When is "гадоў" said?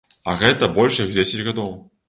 1.51-1.71